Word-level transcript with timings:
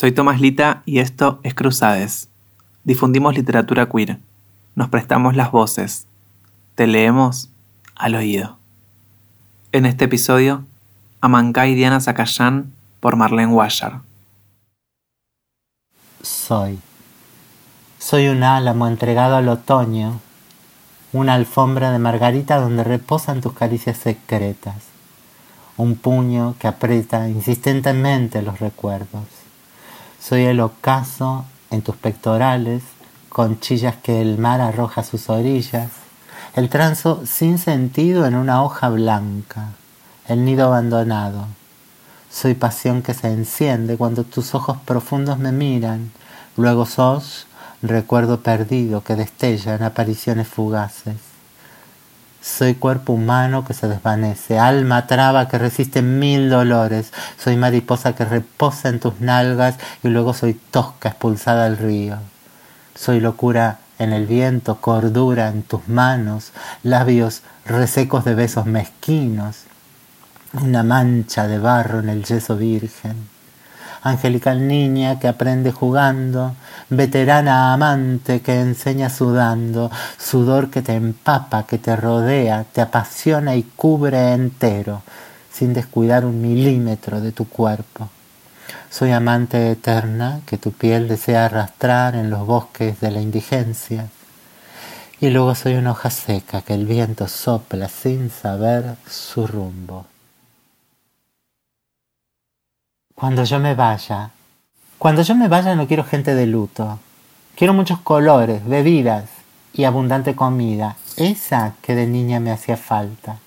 Soy 0.00 0.12
Tomás 0.12 0.40
Lita 0.40 0.84
y 0.86 1.00
esto 1.00 1.40
es 1.42 1.54
Cruzades. 1.54 2.28
Difundimos 2.84 3.34
literatura 3.34 3.88
queer. 3.88 4.20
Nos 4.76 4.88
prestamos 4.90 5.34
las 5.34 5.50
voces. 5.50 6.06
Te 6.76 6.86
leemos 6.86 7.48
al 7.96 8.14
oído. 8.14 8.58
En 9.72 9.86
este 9.86 10.04
episodio, 10.04 10.64
Amancay 11.20 11.74
Diana 11.74 11.98
Zacayán 11.98 12.70
por 13.00 13.16
Marlene 13.16 13.52
Guayar. 13.52 14.02
Soy. 16.22 16.78
Soy 17.98 18.28
un 18.28 18.44
álamo 18.44 18.86
entregado 18.86 19.34
al 19.34 19.48
otoño, 19.48 20.20
una 21.12 21.34
alfombra 21.34 21.90
de 21.90 21.98
margarita 21.98 22.60
donde 22.60 22.84
reposan 22.84 23.40
tus 23.40 23.52
caricias 23.52 23.96
secretas, 23.96 24.76
un 25.76 25.96
puño 25.96 26.54
que 26.60 26.68
aprieta 26.68 27.28
insistentemente 27.28 28.42
los 28.42 28.60
recuerdos. 28.60 29.37
Soy 30.28 30.44
el 30.44 30.60
ocaso 30.60 31.46
en 31.70 31.80
tus 31.80 31.96
pectorales, 31.96 32.82
conchillas 33.30 33.96
que 33.96 34.20
el 34.20 34.36
mar 34.36 34.60
arroja 34.60 35.00
a 35.00 35.04
sus 35.04 35.30
orillas, 35.30 35.88
el 36.54 36.68
transo 36.68 37.22
sin 37.24 37.56
sentido 37.56 38.26
en 38.26 38.34
una 38.34 38.62
hoja 38.62 38.90
blanca, 38.90 39.68
el 40.26 40.44
nido 40.44 40.66
abandonado. 40.66 41.46
Soy 42.30 42.52
pasión 42.52 43.00
que 43.00 43.14
se 43.14 43.28
enciende 43.28 43.96
cuando 43.96 44.24
tus 44.24 44.54
ojos 44.54 44.76
profundos 44.84 45.38
me 45.38 45.50
miran, 45.50 46.10
luego 46.58 46.84
sos 46.84 47.46
recuerdo 47.80 48.42
perdido 48.42 49.02
que 49.02 49.16
destella 49.16 49.76
en 49.76 49.82
apariciones 49.82 50.46
fugaces. 50.46 51.27
Soy 52.56 52.74
cuerpo 52.74 53.12
humano 53.12 53.64
que 53.64 53.74
se 53.74 53.86
desvanece, 53.86 54.58
alma 54.58 55.06
traba 55.06 55.48
que 55.48 55.58
resiste 55.58 56.00
mil 56.02 56.48
dolores, 56.48 57.12
soy 57.36 57.56
mariposa 57.56 58.14
que 58.14 58.24
reposa 58.24 58.88
en 58.88 58.98
tus 58.98 59.20
nalgas 59.20 59.76
y 60.02 60.08
luego 60.08 60.32
soy 60.32 60.54
tosca 60.54 61.10
expulsada 61.10 61.66
al 61.66 61.76
río. 61.76 62.16
Soy 62.96 63.20
locura 63.20 63.78
en 63.98 64.12
el 64.12 64.26
viento, 64.26 64.80
cordura 64.80 65.48
en 65.48 65.62
tus 65.62 65.86
manos, 65.88 66.52
labios 66.82 67.42
resecos 67.66 68.24
de 68.24 68.34
besos 68.34 68.64
mezquinos, 68.64 69.64
una 70.54 70.82
mancha 70.82 71.46
de 71.46 71.58
barro 71.58 72.00
en 72.00 72.08
el 72.08 72.24
yeso 72.24 72.56
virgen 72.56 73.37
angelical 74.02 74.66
niña 74.66 75.18
que 75.18 75.28
aprende 75.28 75.72
jugando, 75.72 76.54
veterana 76.88 77.72
amante 77.72 78.40
que 78.40 78.60
enseña 78.60 79.10
sudando, 79.10 79.90
sudor 80.18 80.70
que 80.70 80.82
te 80.82 80.94
empapa, 80.94 81.66
que 81.66 81.78
te 81.78 81.96
rodea, 81.96 82.64
te 82.72 82.80
apasiona 82.80 83.56
y 83.56 83.62
cubre 83.62 84.32
entero, 84.32 85.02
sin 85.52 85.74
descuidar 85.74 86.24
un 86.24 86.40
milímetro 86.40 87.20
de 87.20 87.32
tu 87.32 87.48
cuerpo. 87.48 88.08
Soy 88.90 89.12
amante 89.12 89.70
eterna 89.70 90.40
que 90.46 90.56
tu 90.56 90.72
piel 90.72 91.08
desea 91.08 91.44
arrastrar 91.44 92.14
en 92.14 92.30
los 92.30 92.46
bosques 92.46 93.00
de 93.00 93.10
la 93.10 93.20
indigencia. 93.20 94.08
Y 95.20 95.30
luego 95.30 95.54
soy 95.54 95.74
una 95.74 95.90
hoja 95.90 96.10
seca 96.10 96.62
que 96.62 96.74
el 96.74 96.86
viento 96.86 97.28
sopla 97.28 97.88
sin 97.88 98.30
saber 98.30 98.96
su 99.06 99.46
rumbo. 99.46 100.06
Cuando 103.18 103.42
yo 103.42 103.58
me 103.58 103.74
vaya. 103.74 104.30
Cuando 104.96 105.22
yo 105.22 105.34
me 105.34 105.48
vaya 105.48 105.74
no 105.74 105.88
quiero 105.88 106.04
gente 106.04 106.36
de 106.36 106.46
luto. 106.46 107.00
Quiero 107.56 107.74
muchos 107.74 107.98
colores, 107.98 108.64
bebidas 108.64 109.24
y 109.72 109.82
abundante 109.82 110.36
comida. 110.36 110.94
Esa 111.16 111.72
que 111.82 111.96
de 111.96 112.06
niña 112.06 112.38
me 112.38 112.52
hacía 112.52 112.76
falta. 112.76 113.38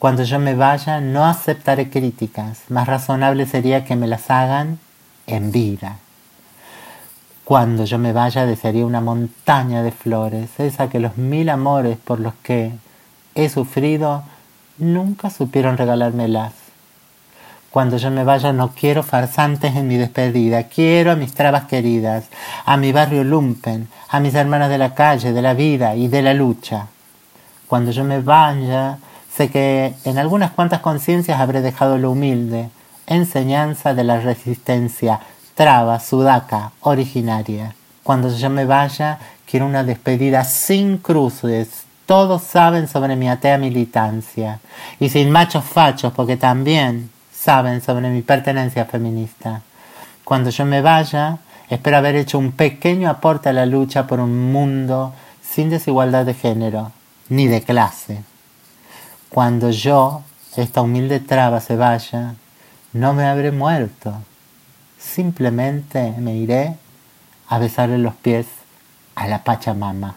Cuando 0.00 0.24
yo 0.24 0.40
me 0.40 0.56
vaya 0.56 1.00
no 1.00 1.24
aceptaré 1.24 1.88
críticas. 1.88 2.62
Más 2.68 2.88
razonable 2.88 3.46
sería 3.46 3.84
que 3.84 3.94
me 3.94 4.08
las 4.08 4.28
hagan 4.28 4.80
en 5.28 5.52
vida. 5.52 5.98
Cuando 7.44 7.84
yo 7.84 8.00
me 8.00 8.12
vaya 8.12 8.44
desearía 8.44 8.84
una 8.84 9.00
montaña 9.00 9.84
de 9.84 9.92
flores, 9.92 10.50
esa 10.58 10.88
que 10.88 10.98
los 10.98 11.16
mil 11.16 11.48
amores 11.48 11.96
por 11.96 12.18
los 12.18 12.34
que 12.42 12.72
he 13.36 13.48
sufrido 13.48 14.24
nunca 14.78 15.30
supieron 15.30 15.76
regalármelas. 15.76 16.63
Cuando 17.74 17.96
yo 17.96 18.12
me 18.12 18.22
vaya 18.22 18.52
no 18.52 18.68
quiero 18.68 19.02
farsantes 19.02 19.74
en 19.74 19.88
mi 19.88 19.96
despedida, 19.96 20.62
quiero 20.62 21.10
a 21.10 21.16
mis 21.16 21.34
trabas 21.34 21.64
queridas, 21.64 22.26
a 22.64 22.76
mi 22.76 22.92
barrio 22.92 23.24
lumpen, 23.24 23.88
a 24.10 24.20
mis 24.20 24.32
hermanas 24.36 24.70
de 24.70 24.78
la 24.78 24.94
calle, 24.94 25.32
de 25.32 25.42
la 25.42 25.54
vida 25.54 25.96
y 25.96 26.06
de 26.06 26.22
la 26.22 26.34
lucha. 26.34 26.86
Cuando 27.66 27.90
yo 27.90 28.04
me 28.04 28.20
vaya, 28.20 28.98
sé 29.28 29.50
que 29.50 29.92
en 30.04 30.18
algunas 30.18 30.52
cuantas 30.52 30.82
conciencias 30.82 31.40
habré 31.40 31.62
dejado 31.62 31.98
lo 31.98 32.12
humilde, 32.12 32.70
enseñanza 33.08 33.92
de 33.92 34.04
la 34.04 34.20
resistencia, 34.20 35.18
traba, 35.56 35.98
sudaca, 35.98 36.70
originaria. 36.80 37.74
Cuando 38.04 38.28
yo 38.28 38.50
me 38.50 38.66
vaya, 38.66 39.18
quiero 39.50 39.66
una 39.66 39.82
despedida 39.82 40.44
sin 40.44 40.98
cruces, 40.98 41.86
todos 42.06 42.42
saben 42.42 42.86
sobre 42.86 43.16
mi 43.16 43.28
atea 43.28 43.58
militancia, 43.58 44.60
y 45.00 45.08
sin 45.08 45.28
machos 45.32 45.64
fachos, 45.64 46.12
porque 46.12 46.36
también 46.36 47.10
saben 47.44 47.82
sobre 47.82 48.08
mi 48.08 48.22
pertenencia 48.22 48.86
feminista. 48.86 49.60
Cuando 50.24 50.48
yo 50.48 50.64
me 50.64 50.80
vaya, 50.80 51.38
espero 51.68 51.98
haber 51.98 52.16
hecho 52.16 52.38
un 52.38 52.52
pequeño 52.52 53.10
aporte 53.10 53.50
a 53.50 53.52
la 53.52 53.66
lucha 53.66 54.06
por 54.06 54.18
un 54.18 54.50
mundo 54.50 55.12
sin 55.42 55.68
desigualdad 55.68 56.24
de 56.24 56.32
género 56.32 56.92
ni 57.28 57.46
de 57.46 57.60
clase. 57.62 58.22
Cuando 59.28 59.70
yo, 59.70 60.22
esta 60.56 60.80
humilde 60.80 61.20
traba, 61.20 61.60
se 61.60 61.76
vaya, 61.76 62.34
no 62.94 63.12
me 63.12 63.26
habré 63.26 63.52
muerto. 63.52 64.14
Simplemente 64.98 66.14
me 66.18 66.34
iré 66.36 66.78
a 67.48 67.58
besarle 67.58 67.98
los 67.98 68.14
pies 68.14 68.46
a 69.16 69.28
la 69.28 69.44
Pachamama. 69.44 70.14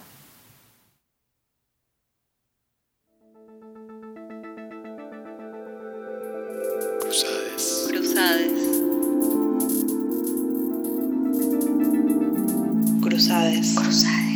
Cruzades. 7.17 7.87
Cruzades. 7.87 8.51
Cruzades. 13.01 13.73
Cruzades. 13.73 14.26